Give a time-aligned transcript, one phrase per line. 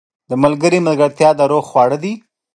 [0.29, 2.13] •د ملګري ملګرتیا د روح خواړه دي.